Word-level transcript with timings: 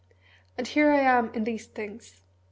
And 0.57 0.65
here 0.65 0.89
I 0.91 0.97
am 1.01 1.31
in 1.35 1.43
these 1.43 1.67
things." 1.67 2.23